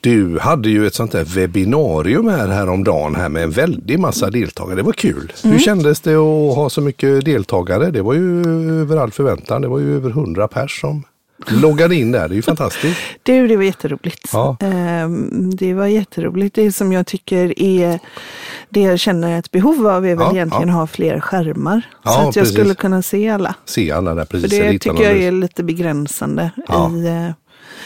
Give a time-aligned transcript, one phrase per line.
[0.00, 4.76] Du hade ju ett sånt där webbinarium här häromdagen här med en väldig massa deltagare.
[4.76, 5.32] Det var kul.
[5.44, 5.52] Mm.
[5.52, 7.90] Hur kändes det att ha så mycket deltagare?
[7.90, 8.40] Det var ju
[8.80, 9.62] över all förväntan.
[9.62, 11.02] Det var ju över 100 pers som
[11.48, 12.28] loggade in där.
[12.28, 13.00] Det är ju fantastiskt.
[13.22, 14.28] Du, det var jätteroligt.
[14.32, 14.56] Ja.
[14.60, 16.54] Ehm, Det var jätteroligt.
[16.54, 17.98] Det som jag tycker är,
[18.68, 20.74] det jag känner ett behov av är väl Ja, egentligen ja.
[20.74, 21.82] ha fler skärmar.
[22.04, 22.54] Ja, så att jag precis.
[22.54, 23.54] skulle kunna se alla.
[23.64, 24.50] Se alla där För precis.
[24.50, 26.50] det en liten tycker jag är lite begränsande.
[26.68, 27.32] Ja, I,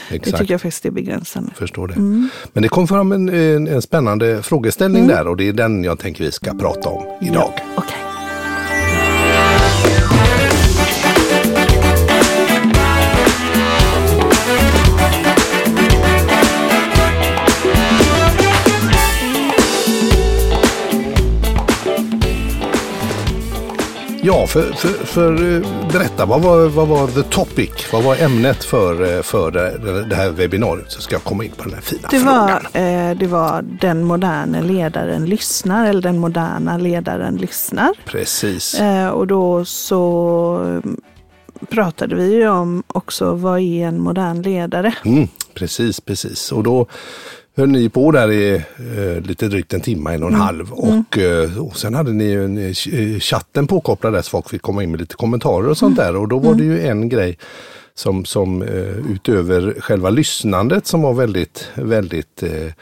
[0.08, 0.38] eh, det Exakt.
[0.38, 1.52] tycker jag faktiskt är begränsande.
[1.56, 1.94] Förstår det.
[1.94, 2.28] Mm.
[2.52, 5.98] Men det kom fram en, en, en spännande frågeställning där och det är den jag
[5.98, 7.52] tänker vi ska prata om idag.
[7.76, 8.13] Okej.
[24.26, 27.70] Ja, för, för, för eh, berätta, vad var, vad var the topic?
[27.92, 29.50] Vad var ämnet för, eh, för
[30.08, 30.92] det, här webbinariet?
[30.92, 32.62] Så ska jag komma in på den här fina Det frågan.
[32.72, 37.90] var, eh, det var den moderna ledaren lyssnar, eller den moderna ledaren lyssnar.
[38.04, 38.80] Precis.
[39.12, 41.00] Och då så mm,
[41.70, 44.94] pratade vi ju om också vad är en modern ledare?
[45.04, 46.52] Mm, precis, precis.
[46.52, 46.86] Och då
[47.56, 50.40] höll ni på där i eh, lite drygt en timme, en och Mm.
[50.40, 50.72] en halv.
[50.72, 54.62] Och, eh, och sen hade ni ju en, eh, chatten påkopplad där så folk fick
[54.62, 56.16] komma in med lite kommentarer och sånt där.
[56.16, 57.38] Och då var det ju en grej
[57.94, 62.72] som, som eh, utöver själva lyssnandet som var väldigt, väldigt eh,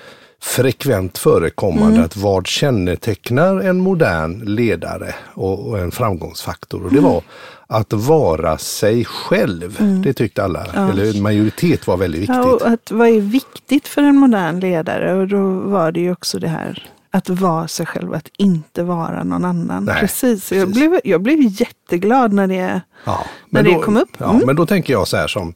[0.42, 2.04] frekvent förekommande.
[2.04, 6.84] Att vad kännetecknar en modern ledare och, och en framgångsfaktor?
[6.84, 7.22] Och det var
[7.66, 10.00] att vara sig själv.
[10.04, 12.36] Det tyckte alla, eller en majoritet var väldigt viktigt.
[12.36, 15.14] Ja, och att vad är viktigt för en modern ledare?
[15.14, 19.24] Och då var det ju också det här att vara sig själv, att inte vara
[19.24, 19.84] någon annan.
[19.84, 20.52] Nej, precis.
[20.52, 20.74] Jag, precis.
[20.90, 24.08] blev, jag blev jätteglad när det, Ja, när men det kom upp.
[24.18, 24.46] Ja, Mm.
[24.46, 25.54] men då tänker jag så här som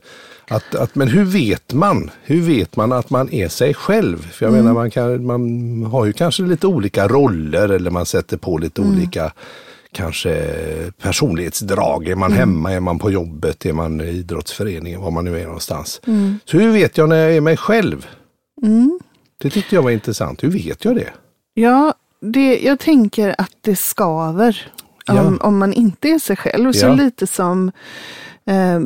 [0.51, 2.11] att, att, men hur vet man?
[2.23, 4.31] Hur vet man att man är sig själv?
[4.33, 4.65] För jag Mm.
[4.65, 8.83] menar man, kan, man har ju kanske lite olika roller eller man sätter på lite
[8.83, 8.95] Mm.
[8.97, 9.33] olika
[9.93, 10.49] kanske
[11.03, 12.09] personlighetsdrag.
[12.09, 12.39] Är man Mm.
[12.39, 16.01] hemma, är man på jobbet, är man i idrottsföreningen, var man nu är någonstans.
[16.07, 16.39] Mm.
[16.45, 18.07] Så hur vet jag när jag är mig själv?
[19.43, 20.43] Det tyckte jag var intressant.
[20.45, 21.11] Hur vet jag det?
[21.55, 24.73] Ja, det, jag tänker att det skaver
[25.07, 25.23] Ja.
[25.27, 26.73] om, om man inte är sig själv.
[26.73, 26.95] Så Ja.
[26.95, 27.73] lite som,
[28.47, 28.81] eh,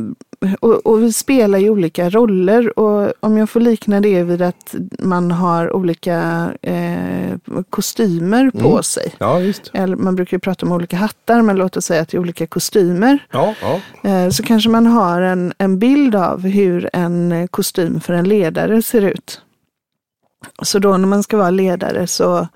[0.61, 4.75] och, och vi spelar ju olika roller och om jag får likna det vid att
[4.99, 7.37] man har olika eh,
[7.71, 8.83] kostymer på Mm.
[8.83, 9.15] sig.
[9.19, 9.41] Ja.
[9.73, 12.21] Eller man brukar ju prata om olika hattar, men låt oss säga att det är
[12.21, 13.19] olika kostymer.
[13.33, 13.81] Ja, ja.
[14.11, 18.83] Eh, Så kanske man har en, en bild av hur en kostym för en ledare
[18.83, 19.41] ser ut.
[20.63, 22.49] Så då när man ska vara ledare så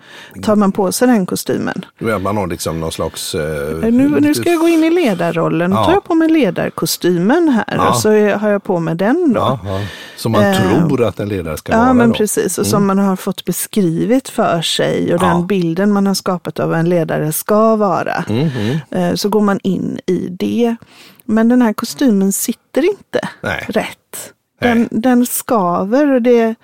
[0.42, 1.84] tar man på sig den kostymen.
[2.16, 3.34] Att man har liksom någon slags...
[3.34, 5.70] Eh, Eh, Nu, nu ska jag gå in i ledarrollen.
[5.70, 5.84] Då Ja.
[5.84, 7.88] tar jag på mig ledarkostymen här Ja.
[7.88, 9.40] och så har jag på mig den då.
[9.40, 9.80] Ja, ja.
[10.16, 11.92] Som man Eh, tror att en ledare ska Ja, vara.
[11.92, 12.14] men då.
[12.14, 12.58] precis.
[12.58, 15.26] Och som man har fått beskrivet för sig och Ja.
[15.26, 18.24] den bilden man har skapat av vad en ledare ska vara.
[18.28, 18.78] Mm, mm.
[18.90, 20.76] Eh, Så går man in i det.
[21.24, 23.64] Men den här kostymen sitter inte Nej.
[23.68, 24.32] rätt.
[24.60, 24.74] Nej.
[24.74, 26.54] Den, den skaver och det,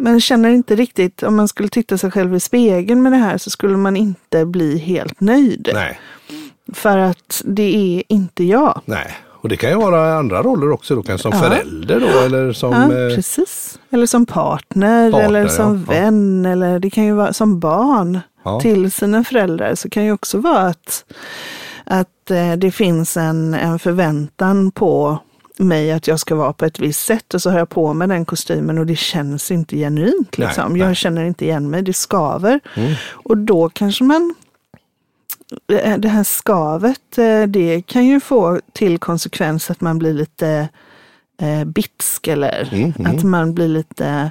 [0.00, 3.38] man känner inte riktigt, om man skulle titta sig själv i spegeln med det här
[3.38, 5.70] så skulle man inte bli helt nöjd.
[5.74, 6.00] Nej,
[6.72, 8.80] För att det är inte jag.
[8.84, 9.16] nej.
[9.42, 11.48] Och det kan ju vara andra roller också då, kanske som Ja.
[11.50, 12.72] förälder då eller som...
[12.72, 13.78] Ja, eh, precis.
[13.90, 15.92] Eller som partner, Partner, eller som Ja.
[15.94, 18.60] vän eller det kan ju vara som barn Ja.
[18.60, 19.74] till sina föräldrar.
[19.74, 21.04] Så kan ju också vara att,
[21.84, 25.18] att eh, det finns en, en förväntan på
[25.60, 28.08] mig att jag ska vara på ett visst sätt och så har jag på mig
[28.08, 30.38] den kostymen och det känns inte genuint.
[30.38, 30.72] Nej, Liksom.
[30.72, 30.82] nej.
[30.82, 32.60] Jag känner inte igen mig, det skaver.
[32.76, 32.94] Mm.
[33.12, 34.34] Och då kanske man
[35.72, 40.68] eh, det här skavet, eh, det kan ju få till konsekvens att man blir lite
[41.42, 43.16] eh, bitsk eller Mm, mm.
[43.16, 44.30] att man blir lite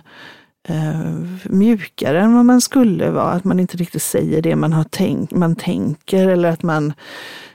[0.68, 1.06] eh,
[1.44, 3.32] mjukare än vad man skulle vara.
[3.32, 6.94] Att man inte riktigt säger det man, har tänkt, man tänker eller att man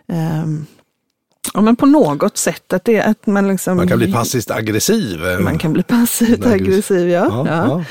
[0.08, 0.66] ehm,
[1.54, 5.20] ja, men på något sätt att, det, att man liksom Man kan bli passivt aggressiv.
[5.40, 7.08] man kan bli passivt Aggressiv.
[7.08, 7.84] Ja, Ja, ja.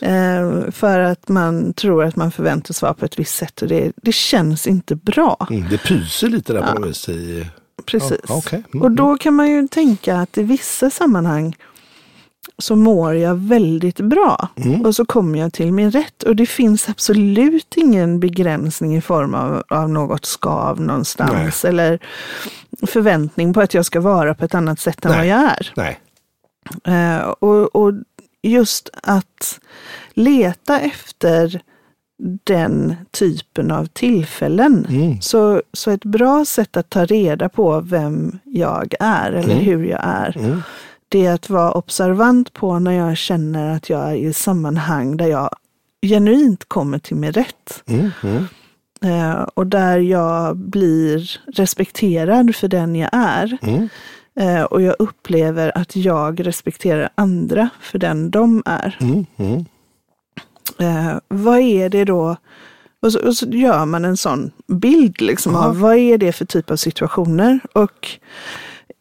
[0.00, 0.08] ja.
[0.08, 3.92] Eh, för att man tror att man förväntas vara på ett visst sätt och det,
[4.02, 5.46] det känns inte bra.
[5.50, 7.08] Mm, det pyser lite där på något vis.
[7.08, 7.46] I,
[7.86, 8.18] Precis.
[8.28, 8.62] Okej.
[8.74, 11.56] Mm, Och då kan man ju tänka att i vissa sammanhang
[12.62, 14.84] så mår jag väldigt bra Mm.
[14.86, 16.22] och så kommer jag till min rätt.
[16.22, 21.98] Och det finns absolut ingen begränsning i form av, av något skav någonstans eller
[22.86, 25.18] förväntning på att jag ska vara på ett annat sätt än Nej.
[25.18, 25.72] vad jag är.
[25.76, 26.00] nej.
[26.84, 27.92] Eh, och, och
[28.42, 29.60] just att
[30.14, 31.60] leta efter
[32.44, 34.86] den typen av tillfällen.
[34.88, 35.20] Mm.
[35.20, 39.64] Så, så ett bra sätt att ta reda på vem jag är eller Mm.
[39.64, 40.62] hur jag är, Mm.
[41.08, 45.26] Det är att vara observant på när jag känner att jag är i sammanhang där
[45.26, 45.50] jag
[46.06, 47.82] genuint kommer till min rätt.
[47.86, 48.44] Mm, mm,
[49.04, 53.58] Eh, och där jag blir respekterad för den jag är.
[53.62, 53.88] mm,
[54.40, 58.96] Eh, och jag upplever att jag respekterar andra för den de är.
[59.00, 59.64] mm, mm.
[60.78, 62.36] Eh, vad är det då?
[63.02, 65.64] Och så, och så gör man en sån bild liksom Ja.
[65.66, 67.60] av vad är det för typ av situationer.
[67.72, 68.08] Och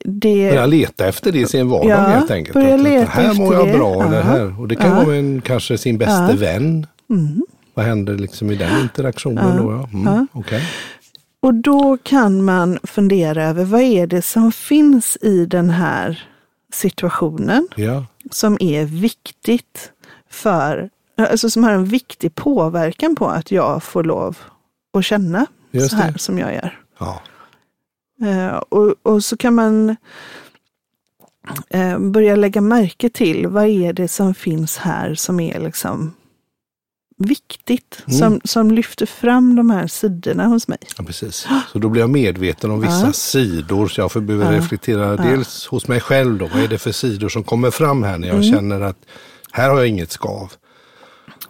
[0.10, 2.54] det, Börja leta efter det i sin vardag Ja, helt enkelt.
[2.54, 3.74] börja Att- att leta här mår jag det.
[3.74, 4.08] bra.
[4.10, 4.22] Det Ja.
[4.22, 4.60] här.
[4.62, 5.04] Och det kan Ja.
[5.04, 6.36] vara en, kanske sin bästa Ja.
[6.38, 6.88] vän.
[7.10, 7.42] mm.
[7.74, 9.72] Vad händer liksom i den interaktionen då?
[9.72, 9.90] Ja.
[10.10, 10.62] Mm, okej.
[11.40, 16.24] Och då kan man fundera över vad är det som finns i den här
[16.74, 17.68] situationen
[18.32, 19.92] som är viktigt
[20.30, 20.90] för,
[21.30, 24.38] alltså som har en viktig påverkan på att jag får lov
[24.98, 26.20] att känna Just så här det.
[26.20, 26.80] som jag gör.
[27.00, 27.22] Ja.
[28.26, 29.96] Eh, och, och så kan man
[31.70, 36.14] eh, börja lägga märke till vad är det som finns här som är liksom
[37.18, 38.20] viktigt, Mm.
[38.20, 40.78] som, som lyfter fram de här sidorna hos mig.
[40.98, 41.48] ja, precis.
[41.74, 43.14] Så då blir jag medveten om vissa Ja.
[43.14, 43.88] sidor.
[43.88, 44.58] Så jag behöver Ja.
[44.60, 46.48] reflektera dels hos mig själv då.
[46.48, 48.52] Vad är det för sidor som kommer fram här när jag Mm.
[48.52, 48.98] känner att
[49.52, 50.52] här har jag inget skav.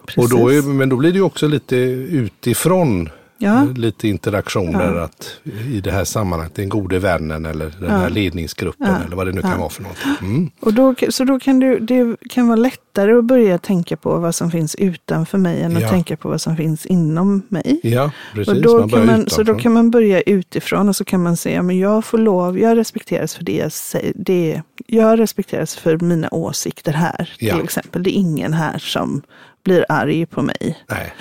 [0.06, 0.24] Precis.
[0.32, 5.02] Och då är, men då blir det också lite utifrån ja, lite interaktioner Ja.
[5.04, 5.40] att
[5.72, 7.96] i det här sammanhanget, den gode vännen eller den Ja.
[7.96, 10.12] här ledningsgruppen eller vad det nu kan vara för någonting.
[10.20, 10.50] Mm.
[10.60, 14.34] och då, så då kan du, det kan vara lättare att börja tänka på vad
[14.34, 17.80] som finns utanför mig än att tänka på vad som finns inom mig.
[17.82, 18.54] Ja, precis.
[18.54, 21.36] Och då man kan man, så då kan man börja utifrån och så kan man
[21.36, 24.12] säga, men jag får lov, jag respekteras för det jag säger.
[24.16, 28.02] Det, jag respekteras för mina åsikter här, till exempel.
[28.02, 29.22] Det är ingen här som
[29.62, 30.78] blir arg på mig.
[30.88, 31.14] Nej.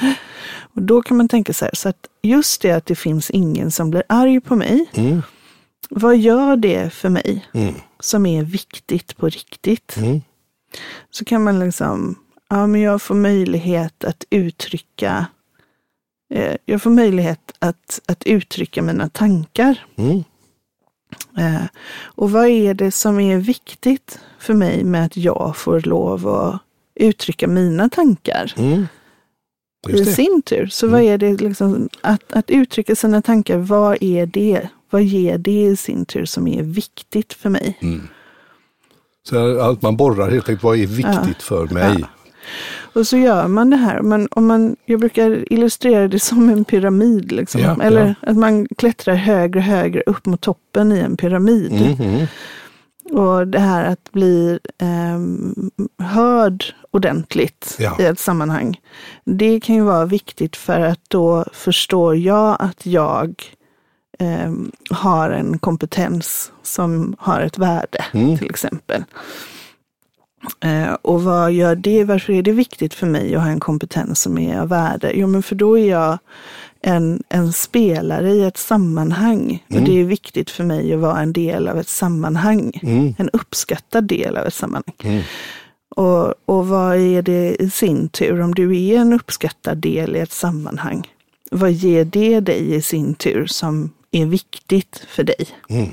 [0.60, 3.72] Och då kan man tänka så här, så att just det att det finns ingen
[3.72, 5.22] som blir arg på mig, Mm.
[5.90, 7.74] vad gör det för mig Mm.
[8.00, 9.98] som är viktigt på riktigt?
[9.98, 10.22] Mm.
[11.12, 12.16] Så kan man liksom,
[12.50, 15.26] ja men jag får möjlighet att uttrycka,
[16.34, 19.86] eh, jag får möjlighet att, att uttrycka mina tankar.
[19.96, 20.24] Mm.
[21.38, 21.64] Eh,
[22.04, 26.62] och vad är det som är viktigt för mig med att jag får lov att
[27.00, 28.88] uttrycka mina tankar Mm.
[29.90, 30.68] i sin tur?
[30.68, 34.70] Så vad är det liksom, att, att uttrycka sina tankar, vad är det?
[34.90, 37.78] Vad ger det i sin tur som är viktigt för mig?
[37.82, 38.08] Mm.
[39.30, 41.98] Så att man borrar helt enkelt, vad är viktigt för mig?
[42.00, 42.08] Ja.
[42.94, 44.02] Och så gör man det här.
[44.02, 47.32] Men om man, jag brukar illustrera det som en pyramid.
[47.32, 47.62] Liksom.
[47.62, 51.72] Ja, Eller att man klättrar högre och högre upp mot toppen i en pyramid.
[52.00, 52.26] Mm.
[53.12, 57.96] Och det här att bli ehm, hörd ordentligt Ja.
[58.00, 58.80] i ett sammanhang.
[59.26, 63.44] Det kan ju vara viktigt för att då förstår jag att jag
[64.20, 68.38] ehm, har en kompetens som har ett värde Mm.
[68.38, 69.04] till exempel.
[70.60, 72.04] Eh, och vad gör det?
[72.04, 75.12] Varför är det viktigt för mig att ha en kompetens som är av värde?
[75.16, 76.18] Jo, men för då är jag
[76.82, 79.64] en, en spelare i ett sammanhang.
[79.68, 79.82] Mm.
[79.84, 82.80] Och det är viktigt för mig att vara en del av ett sammanhang.
[82.84, 83.16] Mm.
[83.18, 84.96] En uppskattad del av ett sammanhang.
[85.04, 85.24] Mm.
[85.96, 88.42] Och, och vad är det i sin tur?
[88.42, 91.08] Om du är en uppskattad del i ett sammanhang,
[91.52, 95.48] vad ger det dig i sin tur som är viktigt för dig?
[95.70, 95.90] Mm.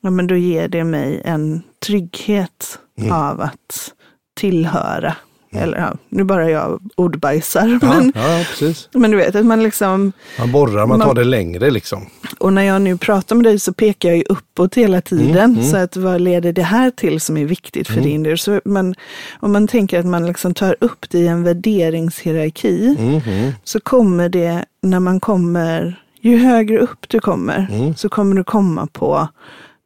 [0.00, 3.12] Ja, men då ger det mig en trygghet Mm.
[3.12, 3.92] av att
[4.36, 5.16] tillhöra.
[5.52, 7.78] Eller ja, nu bara jag ordbajsar.
[7.82, 8.88] Ja, Men, ja, precis.
[8.92, 12.06] men du vet att man liksom, Man borrar, man tar Man- det längre liksom.
[12.38, 15.28] och när jag nu pratar med dig så pekar jag ju uppåt hela tiden.
[15.50, 15.64] Mm, mm.
[15.64, 18.04] Så att vad leder det här till som är viktigt för Mm.
[18.04, 18.38] din del?
[18.38, 18.94] Så man,
[19.40, 23.20] om man tänker att man liksom tar upp det i en värderingshierarki Mm.
[23.26, 23.52] Mm.
[23.64, 27.94] så kommer det när man kommer, ju högre upp du kommer, Mm.
[27.96, 29.28] så kommer du komma på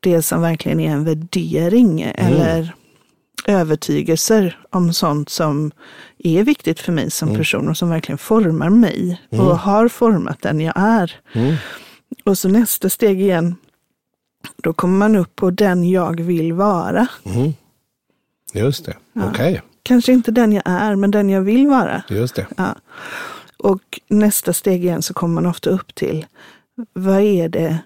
[0.01, 2.15] det som verkligen är en värdering Mm.
[2.33, 2.73] eller
[3.45, 5.71] övertygelser om sånt som
[6.19, 7.39] är viktigt för mig som Mm.
[7.39, 9.47] person och som verkligen formar mig Mm.
[9.47, 11.17] och har format den jag är.
[11.33, 11.55] Mm.
[12.25, 13.57] Och så nästa steg igen,
[14.57, 17.07] då kommer man upp på den jag vill vara.
[17.25, 17.53] Mm.
[18.55, 19.23] Just det, Ja.
[19.31, 19.63] okej.
[19.83, 22.03] Kanske inte den jag är, men den jag vill vara.
[22.09, 22.47] Just det.
[22.57, 22.75] Ja.
[23.57, 26.27] Och nästa steg igen så kommer man ofta upp till
[26.93, 27.79] vad är det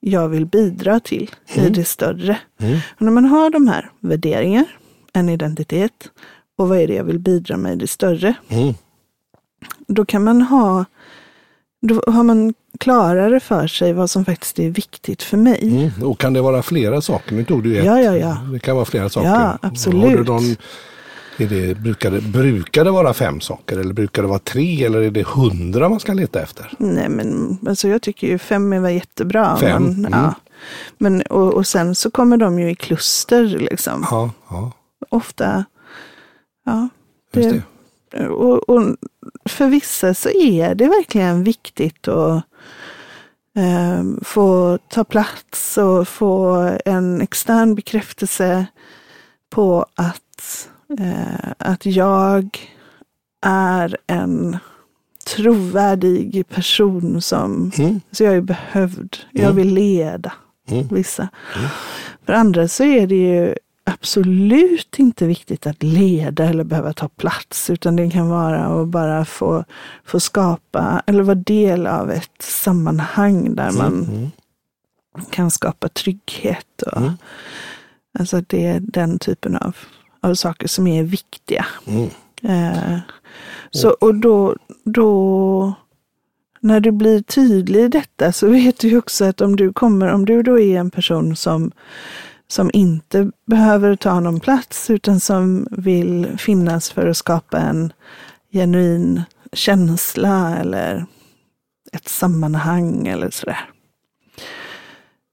[0.00, 1.72] jag vill bidra till i Mm.
[1.72, 2.38] det större.
[2.60, 2.78] Mm.
[2.98, 4.64] Och när man har de här värderingar,
[5.12, 6.10] en identitet
[6.56, 8.34] och vad är det jag vill bidra med i det större.
[8.48, 8.74] Mm.
[9.86, 10.84] Då kan man ha,
[11.80, 15.62] då har man klarare för sig vad som faktiskt är viktigt för mig.
[15.62, 16.10] Mm.
[16.10, 17.34] Och kan det vara flera saker?
[17.34, 17.84] Nu tog du ett.
[17.84, 18.38] Ja, ja, ja.
[18.52, 19.28] Det kan vara flera saker.
[19.28, 20.02] Ja, absolut.
[20.02, 20.56] Har du någon,
[21.36, 25.00] är det, brukar, det, brukar det vara fem saker eller brukar det vara tre eller
[25.00, 26.72] är det hundra man ska leta efter?
[26.78, 29.56] Nej men alltså jag tycker ju fem är jättebra.
[29.56, 30.12] Fem, Men, mm.
[30.12, 30.34] ja.
[30.98, 34.06] Men, och, och sen så kommer de ju i kluster liksom.
[34.10, 34.72] Ja, ja.
[35.12, 35.64] Ofta.
[36.64, 36.88] Ja,
[37.32, 37.62] det,
[38.10, 38.28] det.
[38.28, 38.96] och, och
[39.44, 42.42] för vissa så är det verkligen viktigt att
[43.56, 46.54] eh, få ta plats och få
[46.84, 48.66] en extern bekräftelse
[49.50, 52.58] på att, eh, att jag
[53.46, 54.56] är en
[55.36, 58.00] trovärdig person som, Mm.
[58.10, 59.16] så jag är behövd.
[59.30, 59.56] Jag Mm.
[59.56, 60.32] vill leda
[60.68, 60.88] Mm.
[60.90, 61.28] vissa.
[62.26, 67.70] För andra så är det ju absolut inte viktigt att leda eller behöva ta plats,
[67.70, 69.64] utan det kan vara att bara få,
[70.04, 74.30] få skapa eller vara del av ett sammanhang där man Mm.
[75.30, 76.82] kan skapa trygghet.
[76.86, 77.12] Och, Mm.
[78.18, 79.76] Alltså det är den typen av,
[80.20, 81.66] av saker som är viktiga.
[81.86, 82.08] Mm.
[82.42, 82.98] Eh,
[83.70, 85.72] så, och då, då,
[86.60, 90.24] när du blir tydlig i detta så vet du också att om du kommer, om
[90.24, 91.72] du då är en person som,
[92.48, 97.92] som inte behöver ta någon plats utan som vill finnas för att skapa en
[98.52, 99.22] genuin
[99.52, 101.06] känsla eller
[101.92, 103.68] ett sammanhang eller sådär.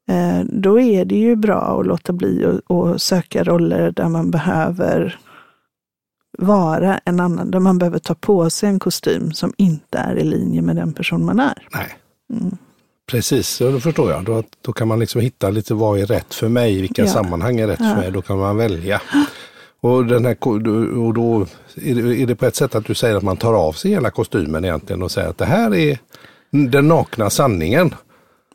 [0.09, 4.31] Eh, Då är det ju bra att låta bli att- att söka roller där man
[4.31, 5.19] behöver
[6.37, 10.23] vara en annan, där man behöver ta på sig en kostym som inte är i
[10.23, 11.67] linje med den person man är.
[11.73, 11.97] Nej.
[12.33, 12.57] Mm.
[13.09, 14.23] Precis, då förstår jag.
[14.23, 17.07] Då, då kan man liksom hitta lite vad är rätt för mig, vilka Ja.
[17.07, 17.89] sammanhang är rätt Ja.
[17.89, 18.11] för mig.
[18.11, 19.01] Då kan man välja.
[19.81, 23.15] Och, den här, och då är det, är det på ett sätt att du säger
[23.15, 25.97] att man tar av sig hela kostymen egentligen och säger att det här är
[26.51, 27.93] den nakna sanningen.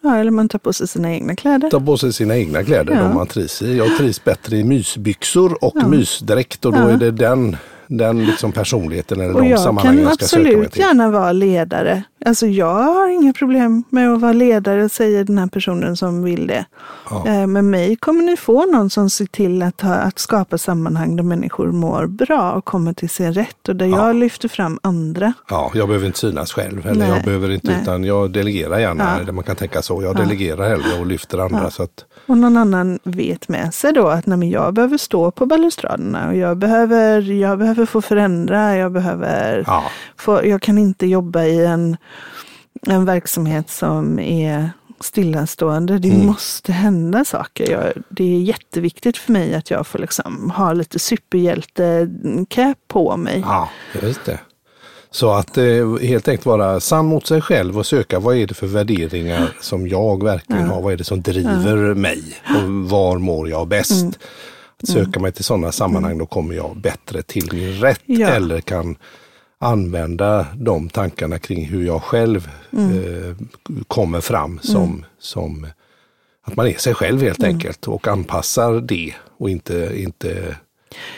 [0.02, 1.70] Ja, eller man tar på sig sina egna kläder.
[1.70, 3.02] Ta på sig sina egna kläder, Ja.
[3.02, 3.76] de man trivs i.
[3.76, 5.88] Jag trivs bättre i mysbyxor och Ja.
[5.88, 6.90] mysdräkt och då Ja.
[6.90, 7.56] är det den,
[7.86, 10.80] den liksom personligheten eller Och de jag sammanhangen kan jag ska söka mig absolut till.
[10.82, 12.02] gärna vara ledare.
[12.26, 16.46] Alltså jag har inga problem med att vara ledare, säger den här personen som vill
[16.46, 16.64] det.
[17.10, 17.26] Ja.
[17.28, 21.16] Eh, Med mig kommer ni få någon som ser till att, ha, att skapa sammanhang
[21.16, 24.06] där människor mår bra och kommer till sin rätt och där Ja.
[24.06, 25.32] jag lyfter fram andra.
[25.50, 26.86] Ja, jag behöver inte synas själv.
[26.86, 27.82] Eller Nej, jag behöver inte, nej.
[27.82, 29.18] utan jag delegerar gärna.
[29.26, 29.32] Ja.
[29.32, 30.02] Man kan tänka så.
[30.02, 30.22] Jag Ja.
[30.22, 31.70] delegerar hellre och lyfter andra.
[31.70, 35.46] Så att, Och någon annan vet med sig då att nej, jag behöver stå på
[35.46, 39.64] balustraderna och jag behöver, jag behöver få förändra, jag behöver
[40.16, 41.96] få, jag kan inte jobba i en,
[42.86, 45.98] en verksamhet som är stillastående.
[45.98, 46.26] Det Mm.
[46.26, 47.70] måste hända saker.
[47.70, 53.40] Jag, det är jätteviktigt för mig att jag får liksom ha lite superhjälte-cap på mig.
[53.46, 53.68] ja,
[54.02, 54.38] just det.
[55.10, 58.54] Så att eh, helt enkelt vara sann mot sig själv och söka vad är det
[58.54, 60.82] för värderingar som jag verkligen har.
[60.82, 64.02] Vad är det som driver mig och var mår jag bäst.
[64.02, 64.12] Mm.
[64.82, 68.28] Att söka mig till sådana sammanhang då kommer jag bättre till min rätt Ja.
[68.28, 68.96] eller kan
[69.64, 72.90] använda de tankarna kring hur jag själv Mm.
[73.28, 73.34] eh,
[73.88, 75.66] kommer fram som, som
[76.46, 77.50] att man är sig själv helt Mm.
[77.54, 80.56] enkelt och anpassar det och inte, inte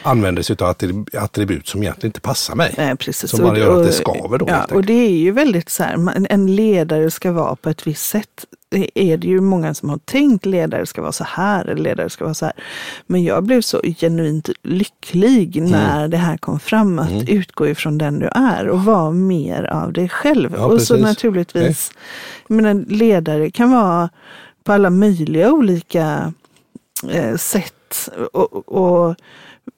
[0.03, 2.75] använder sig av attrib- attribut som egentligen inte passar mig.
[2.77, 3.31] Eh, precis.
[3.31, 6.27] Som bara gör att det skaver då, Ja, och det är ju väldigt så här,
[6.31, 8.45] en ledare ska vara på ett visst sätt.
[8.69, 12.11] Det är det ju många som har tänkt ledare ska vara så här, eller ledare
[12.11, 12.55] ska vara så här.
[13.07, 15.71] Men jag blev så genuint lycklig Mm.
[15.71, 19.93] när det här kom fram, att utgå ifrån den du är och vara mer av
[19.93, 20.55] dig själv.
[20.57, 21.07] Ja, och så precis.
[21.07, 21.93] naturligtvis,
[22.49, 24.09] jag menar, ledare kan vara
[24.65, 26.33] på alla möjliga olika
[27.11, 27.73] eh, sätt.
[28.33, 29.15] Och, och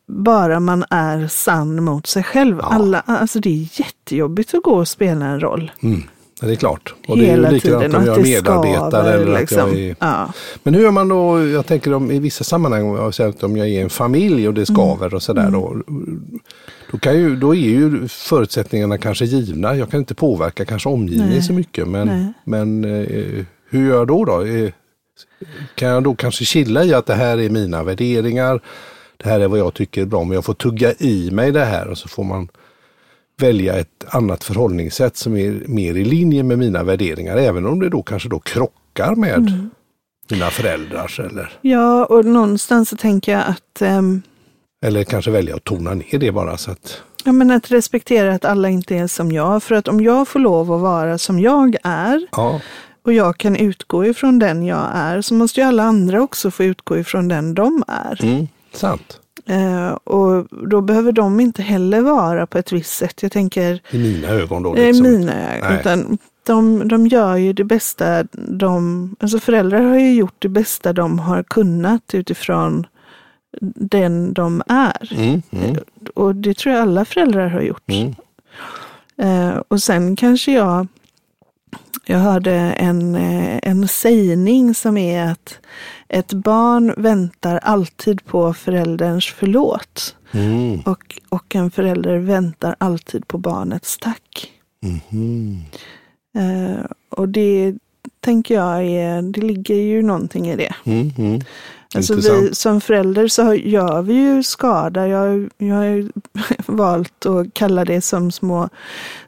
[0.07, 2.59] bara man är sann mot sig själv.
[2.63, 2.69] Ja.
[2.69, 6.03] Alla, alltså det är jättejobbigt att gå och spela en roll Mm,
[6.47, 6.95] det är klart.
[7.09, 7.97] Och det är hela ju likadant tiden.
[8.01, 9.61] om jag är medarbetare eller liksom.
[9.61, 9.97] att jag är...
[9.99, 10.33] ja.
[10.63, 12.83] Men hur gör man då, jag tänker om, i vissa sammanhang,
[13.41, 14.77] om jag är en familj och det Mm.
[14.77, 15.77] skaver och sådär, då,
[16.93, 19.77] då, kan ju, då är ju förutsättningarna kanske givna.
[19.77, 21.43] Jag kan inte påverka kanske omgivningen Nej.
[21.43, 21.89] så mycket.
[21.89, 22.33] Men, Nej.
[22.45, 24.25] men eh, hur gör jag då?
[24.25, 24.45] då?
[24.45, 24.71] Eh,
[25.75, 28.61] Kan jag då kanske chilla i att det här är mina värderingar,
[29.17, 31.65] det här är vad jag tycker är bra, men jag får tugga i mig det
[31.65, 32.49] här och så får man
[33.39, 37.89] välja ett annat förhållningssätt som är mer i linje med mina värderingar, även om det
[37.89, 39.71] då kanske då krockar med Mm.
[40.31, 44.23] mina föräldrars eller, ja, och någonstans så tänker jag att, ehm,
[44.85, 48.45] eller kanske välja att tona ner det bara så att ja, men att respektera att
[48.45, 49.63] alla inte är som jag.
[49.63, 52.61] För att om jag får lov att vara som jag är ja,
[53.05, 56.65] och jag kan utgå ifrån den jag är så måste ju alla andra också få
[56.65, 58.25] utgå ifrån den de är.
[58.25, 59.21] mm, sant.
[59.47, 63.23] Eh, och då behöver de inte heller vara på ett visst sätt.
[63.23, 64.75] Jag tänker, I mina ögon då.
[64.75, 65.03] det är Liksom.
[65.13, 65.81] mina, Nej.
[65.81, 70.93] utan de, de gör ju det bästa de, alltså föräldrar har ju gjort det bästa
[70.93, 72.87] de har kunnat utifrån
[73.75, 75.13] den de är.
[75.17, 75.77] Mm, mm,
[76.15, 77.91] Och det tror jag alla föräldrar har gjort.
[77.91, 78.15] mm.
[79.23, 80.87] Eh, och sen kanske jag
[82.07, 85.59] Jag hörde en, eh, en sägning som är att
[86.09, 90.17] ett barn väntar alltid på förälderns förlåt.
[90.33, 90.81] Mm.
[90.81, 94.53] Och, och en förälder väntar alltid på barnets tack.
[94.81, 95.63] Mhm.
[96.39, 97.75] Eh, och det
[98.21, 100.75] tänker jag är, det ligger ju någonting i det.
[100.85, 101.41] Mm.
[101.95, 102.01] Mm.
[102.01, 105.09] Alltså vi, som förälder så gör vi ju skada.
[105.09, 106.09] Jag, jag har ju
[106.67, 108.69] valt att kalla det som små,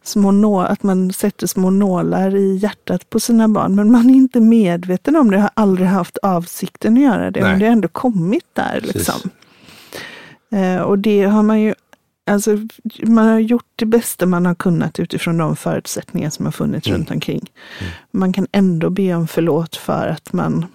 [0.02, 3.74] små nå, att man sätter små nålar i hjärtat på sina barn.
[3.74, 7.40] Men man är inte medveten om det, har aldrig haft avsikten att göra det.
[7.40, 7.50] Nej.
[7.50, 8.80] Men det har ändå kommit där.
[8.82, 9.30] Liksom.
[10.52, 11.74] Eh, och det har man ju
[12.30, 12.58] Alltså,
[13.02, 16.98] man har gjort det bästa man har kunnat utifrån de förutsättningar som har funnits Mm.
[16.98, 17.50] runt omkring.
[18.10, 20.66] Man kan ändå be om förlåt för att man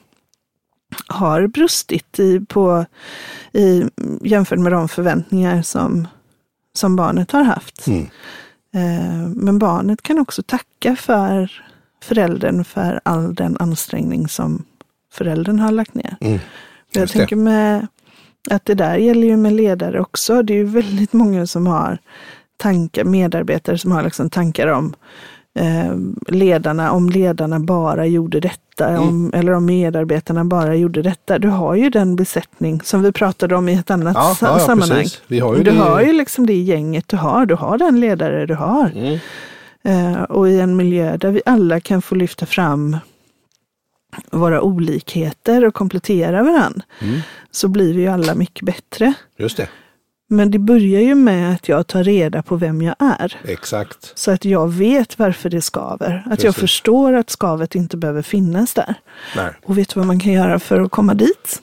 [1.08, 2.86] har brustit i, på,
[3.54, 3.84] i,
[4.22, 6.08] jämfört med de förväntningar som,
[6.74, 7.88] som barnet har haft.
[7.88, 8.10] Mm.
[8.74, 11.64] Eh, men barnet kan också tacka för
[12.04, 14.64] föräldern för all den ansträngning som
[15.14, 16.18] föräldern har lagt ner.
[16.22, 16.40] Mm.
[16.92, 17.88] Jag tänker med
[18.50, 20.44] att det där gäller ju med ledare också.
[20.44, 21.98] Det är ju väldigt många som har
[22.58, 24.96] tankar, medarbetare som har liksom tankar om
[25.56, 25.96] eh,
[26.28, 29.02] ledarna, om ledarna bara gjorde detta, Mm.
[29.02, 31.40] om, eller om medarbetarna bara gjorde detta.
[31.40, 34.60] Du har ju den besättning som vi pratade om i ett annat Ja, sa- ja,
[34.60, 35.06] sammanhang.
[35.42, 38.54] har du det- har ju liksom det gänget du har, du har den ledare du
[38.56, 38.92] har.
[38.96, 39.20] Mm.
[39.84, 42.98] Eh, och i en miljö där vi alla kan få lyfta fram
[44.32, 47.20] våra olikheter och komplettera varandra, Mm.
[47.52, 49.14] så blir vi ju alla mycket bättre.
[49.38, 49.68] Just det,
[50.30, 53.40] Men det börjar ju med att jag tar reda på vem jag är.
[53.48, 54.12] exakt.
[54.16, 56.24] Så att jag vet varför det skaver.
[56.26, 56.62] Att jag Precis.
[56.62, 58.96] förstår att skavet inte behöver finnas där.
[59.36, 59.52] Nej.
[59.66, 61.62] Och vet du vad man kan göra för att komma dit?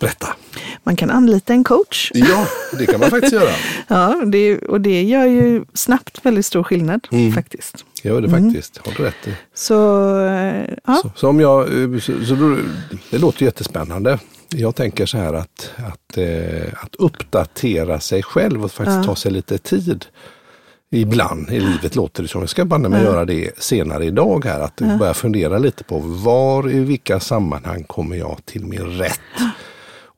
[0.00, 0.28] Berätta.
[0.84, 2.10] Man kan anlita en coach.
[2.14, 2.46] Ja,
[2.78, 3.50] det kan man faktiskt göra.
[3.88, 7.32] Ja, det, och det gör ju snabbt väldigt stor skillnad Mm.
[7.32, 7.84] faktiskt.
[8.02, 8.80] Gör det faktiskt.
[8.86, 9.34] Har du rätt i.
[9.54, 9.74] Så,
[10.20, 10.94] eh, ja.
[11.02, 12.56] Så, så om jag, eh, så, så
[13.10, 14.18] det låter jättespännande.
[14.50, 19.04] Jag tänker så här att, att, eh, att uppdatera sig själv och faktiskt Ja.
[19.04, 20.06] ta sig lite tid.
[20.90, 24.60] Ibland i livet låter det som, jag ska banne mig göra det senare idag här,
[24.60, 29.20] att börja fundera lite på var, i vilka sammanhang kommer jag till min rätt?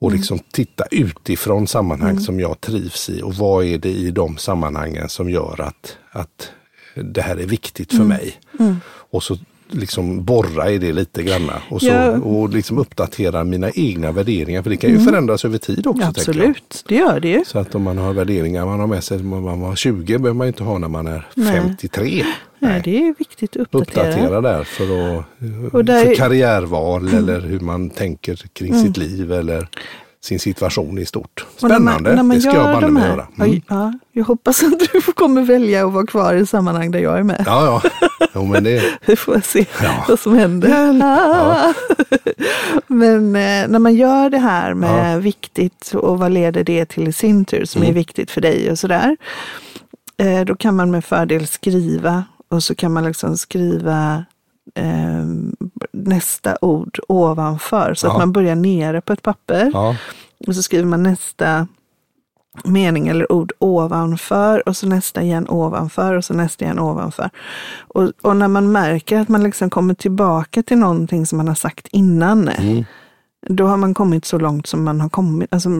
[0.03, 4.37] Och liksom titta utifrån sammanhang som jag trivs i och vad är det i de
[4.37, 6.51] sammanhangen som gör att, att
[6.95, 8.41] det här är viktigt för mig.
[9.11, 9.37] Och så
[9.71, 12.11] liksom borra i det lite granna och, så, Ja.
[12.11, 14.63] och liksom uppdatera mina egna värderingar.
[14.63, 16.05] För det kan ju förändras över tid också.
[16.07, 17.43] Absolut, det gör det ju.
[17.47, 20.39] Så att om man har värderingar man har med sig när man var 20 behöver
[20.39, 21.53] man inte ha när man är Nej.
[21.53, 22.25] 53.
[22.59, 24.09] Nej, det är viktigt att uppdatera.
[24.11, 24.85] Uppdatera där för,
[25.81, 29.69] att, där- för karriärval eller hur man tänker kring sitt liv eller
[30.23, 31.47] sin situation i stort.
[31.63, 33.27] Och när man- Spännande, när man det ska jag banne de mig göra.
[33.39, 33.61] Mm.
[33.69, 37.23] Ja, jag hoppas att du kommer välja att vara kvar i sammanhang där jag är
[37.23, 37.43] med.
[37.47, 37.91] Ja, ja.
[38.35, 40.05] Jo, men det, Vi får se Ja.
[40.09, 41.01] vad som händer.
[41.03, 41.75] Ah.
[42.87, 47.13] Men eh, när man gör det här med viktigt och vad leder det till i
[47.13, 47.91] sin tur som Mm.
[47.91, 49.17] är viktigt för dig och sådär.
[50.17, 54.25] Eh, då kan man med fördel skriva och så kan man liksom skriva
[54.75, 55.25] eh,
[56.07, 58.13] nästa ord ovanför så Ja.
[58.13, 59.71] att man börjar nere på ett papper.
[59.75, 59.97] ja,
[60.47, 61.67] Och så skriver man nästa
[62.65, 67.31] mening eller ord ovanför och så nästa igen ovanför och så nästa igen ovanför.
[67.89, 71.55] Och, och när man märker att man liksom kommer tillbaka till någonting som man har
[71.55, 72.85] sagt innan, Mm.
[73.49, 75.55] då har man kommit så långt som man har kommit.
[75.55, 75.71] Alltså,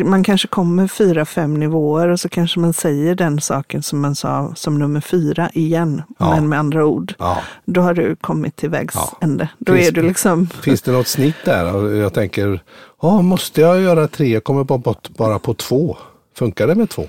[0.00, 4.14] man kanske kommer fyra, fem nivåer och så kanske man säger den saken som man
[4.14, 6.30] sa som nummer fyra igen, Ja.
[6.30, 7.14] men med andra ord.
[7.18, 7.38] ja.
[7.64, 9.18] Då har du kommit till vägs Ja.
[9.20, 9.48] ände.
[9.58, 11.90] Då Finns är du liksom Finns det något snitt där?
[11.96, 12.62] Jag tänker,
[13.02, 14.28] ja, måste jag göra tre?
[14.32, 15.96] Jag kommer bara, bara på två.
[16.36, 17.04] Funkar det med två?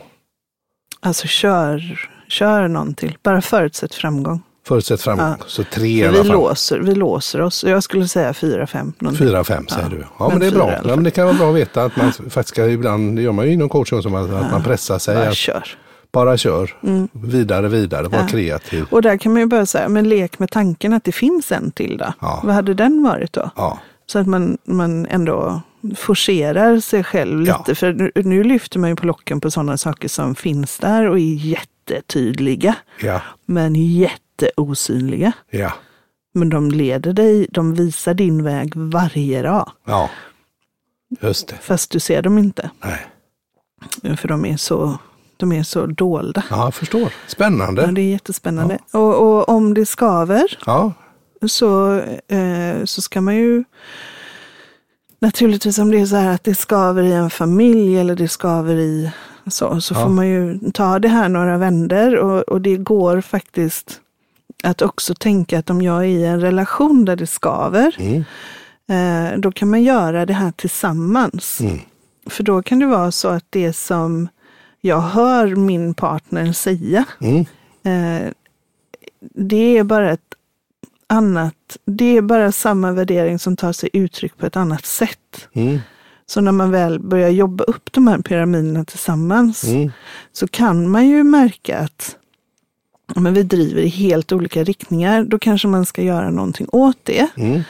[1.00, 3.18] Alltså kör, kör någon till.
[3.24, 4.42] Bara förutsätt framgång.
[4.68, 5.28] Förutsatt framgång.
[5.40, 5.46] Ja.
[5.48, 6.28] Så tre i alla vi, fall.
[6.38, 7.64] låser, vi låser oss.
[7.64, 8.94] Jag skulle säga fyra, fem.
[9.00, 9.28] någonting.
[9.28, 9.90] Fyra, fem säger Ja.
[9.90, 9.98] du.
[10.00, 10.72] Ja, men, Men det är bra.
[10.84, 13.32] Ja, men det kan vara bra att veta att man faktiskt ska ibland, det gör
[13.32, 15.16] man ju inom coaching att att man pressar sig.
[15.16, 15.64] Bara Att kör.
[16.12, 16.72] bara kör.
[17.12, 18.28] Vidare, vidare, var Ja.
[18.28, 18.86] kreativ.
[18.92, 21.72] Och där kan man ju börja säga, men lek med tanken att det finns en
[21.72, 22.14] till då.
[22.20, 22.42] Ja.
[22.44, 23.50] Vad hade den varit då?
[23.56, 25.62] Ja, Så att man, man ändå
[25.96, 27.56] forcerar sig själv lite.
[27.68, 27.76] Ja.
[27.76, 31.16] För nu, nu lyfter man ju på locken på sådana saker som finns där och
[31.20, 32.76] är jättetydliga.
[33.02, 33.22] ja,
[34.44, 35.32] Men jätteosynliga.
[35.50, 35.72] ja,
[36.34, 39.72] Men de leder dig, de visar din väg varje dag.
[39.86, 40.10] ja.
[41.22, 41.56] Just det.
[41.62, 42.70] Fast du ser dem inte.
[42.84, 44.16] Nej.
[44.18, 44.98] För de är så,
[45.38, 46.44] de är så dolda.
[46.50, 47.02] Ja, jag förstår.
[47.02, 47.92] Ja, Spännande.
[47.92, 48.78] det är jättespännande.
[48.92, 50.94] Och, och om det skaver Ja,
[51.48, 53.64] så, eh, så ska man ju
[55.20, 58.76] Naturligtvis om det är så här att det skaver i en familj eller det skaver
[58.76, 59.12] i
[59.48, 60.00] så, så Ja.
[60.04, 64.00] får man ju ta det här några vänder och, och det går faktiskt
[64.64, 68.24] att också tänka att om jag är i en relation där det skaver, Mm.
[69.34, 71.60] eh, då kan man göra det här tillsammans.
[71.62, 71.80] Mm.
[72.30, 74.28] För då kan det vara så att det som
[74.82, 77.40] jag hör min partner säga, Mm.
[77.84, 78.32] eh,
[79.36, 80.34] det är bara ett
[81.08, 85.48] annat, det är bara samma värdering som tar sig uttryck på ett annat sätt.
[85.54, 85.80] Mm.
[86.26, 89.92] Så när man väl börjar jobba upp de här pyramiderna tillsammans Mm.
[90.32, 92.16] så kan man ju märka att
[93.16, 95.24] men vi driver i helt olika riktningar.
[95.24, 97.28] Då kanske man ska göra någonting åt det.
[97.38, 97.62] Mm.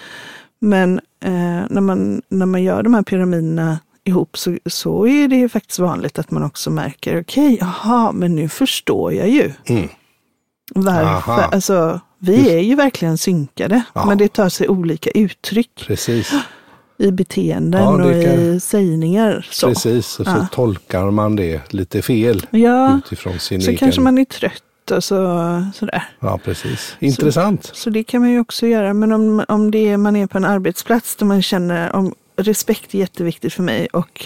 [0.59, 1.31] Men eh,
[1.69, 5.79] när, man, när man gör de här pyramiderna ihop så, så är det ju faktiskt
[5.79, 9.51] vanligt att man också märker, okej, jaha, men nu förstår jag ju.
[9.65, 9.87] Mm.
[10.75, 11.31] Varför?
[11.31, 11.41] Aha.
[11.51, 14.05] Alltså, vi är ju verkligen synkade, Ja.
[14.05, 16.31] men det tar sig olika uttryck Precis,
[16.97, 19.47] i beteenden Ja, och kan- i sägningar.
[19.51, 19.67] Så.
[19.67, 20.19] precis.
[20.19, 20.47] Och så Ja.
[20.51, 23.77] tolkar man det lite fel Ja, utifrån sin så egen...
[23.77, 25.15] kanske man är trött och så,
[25.75, 26.03] sådär.
[26.19, 26.95] Ja, precis.
[26.99, 27.71] Intressant.
[27.73, 28.93] Så det kan man ju också göra.
[28.93, 32.93] Men om, om det är, man är på en arbetsplats där man känner om respekt
[32.95, 34.25] är jätteviktigt för mig och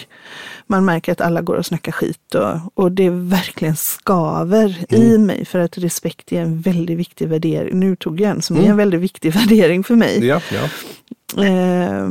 [0.68, 5.04] man märker att alla går och snackar skit och, och det verkligen skaver Mm.
[5.04, 7.80] i mig för att respekt är en väldigt viktig värdering.
[7.80, 10.26] Nu tog jag en som är en väldigt viktig värdering för mig.
[10.26, 11.44] Ja, ja.
[11.44, 12.10] Eh,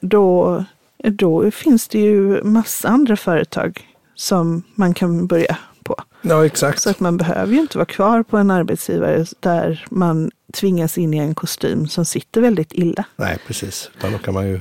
[0.00, 0.64] då,
[1.04, 5.56] då finns det ju massa andra företag som man kan börja.
[6.28, 6.82] Ja exakt.
[6.82, 11.14] Så att man behöver ju inte vara kvar på en arbetsgivare där man tvingas in
[11.14, 13.04] i en kostym som sitter väldigt illa.
[13.16, 13.90] Nej, precis.
[13.98, 14.60] Utan då kan man ju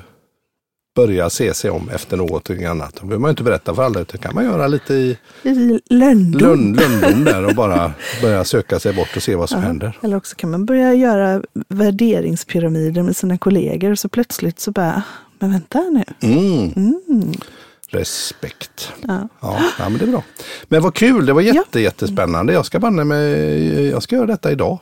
[0.95, 2.95] börja se sig om efter något annat.
[2.95, 5.80] Då behöver man ju inte berätta för alla, utan kan man göra lite i I
[5.89, 6.41] lönndom.
[6.75, 9.97] lund, där och bara börja söka sig bort och se vad som händer.
[10.01, 15.04] Eller också kan man börja göra värderingspyramider med sina kollegor och så plötsligt så bara,
[15.39, 16.04] men vänta nu.
[16.21, 16.73] Mm.
[16.75, 17.32] Mm.
[17.88, 18.91] Respekt.
[19.08, 19.28] Ja.
[19.41, 20.24] Ja, ja, men det är bra.
[20.67, 22.54] Men vad kul, det var jätte, jättespännande.
[22.54, 24.80] Jag ska banne mig, jag ska göra detta idag.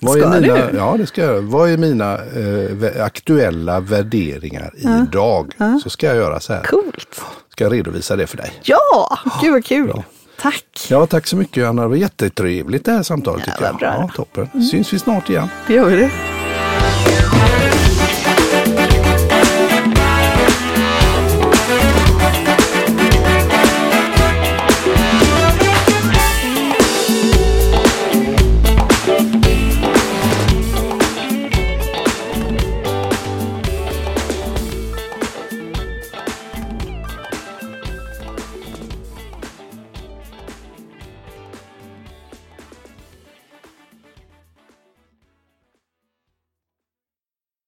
[0.00, 0.52] Vad Ska är du?
[0.52, 1.42] mina, Ja, det ska jag.
[1.42, 5.52] Vad är mina eh, aktuella värderingar idag?
[5.82, 6.62] Så ska jag göra så här.
[6.62, 7.20] Coolt.
[7.52, 8.52] Ska jag redovisa det för dig.
[8.62, 9.86] Ja, gud vad kul.
[9.86, 10.04] Bra.
[10.40, 10.86] Tack.
[10.90, 11.82] Ja, tack så mycket Anna.
[11.82, 13.42] Det var jättetrevligt det här samtalet.
[13.46, 13.76] Ja, tycker jag.
[13.76, 13.94] bra.
[14.00, 14.62] Ja, toppen.
[14.62, 15.48] Syns vi snart igen.
[15.66, 16.10] Det gör vi det.